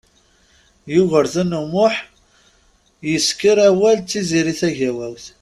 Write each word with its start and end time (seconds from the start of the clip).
Yugurten 0.93 1.49
U 1.59 1.63
Muḥ 1.71 1.95
isekker 3.13 3.57
awal 3.69 3.97
d 4.01 4.05
Tiziri 4.09 4.53
Tagawawt. 4.59 5.25